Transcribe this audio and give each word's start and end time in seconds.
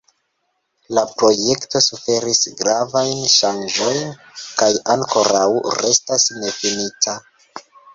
La 0.97 1.03
projekto 1.19 1.81
suferis 1.89 2.41
gravajn 2.63 3.23
ŝanĝojn 3.37 4.03
kaj 4.43 4.73
ankoraŭ 4.99 5.47
restas 5.81 6.31
nefinita. 6.45 7.21